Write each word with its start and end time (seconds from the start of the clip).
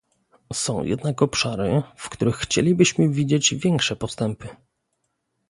Są 0.53 0.83
jednak 0.83 1.21
obszary, 1.21 1.83
w 1.95 2.09
których 2.09 2.35
chcielibyśmy 2.35 3.09
widzieć 3.09 3.55
większe 3.55 3.95
postępy 3.95 4.47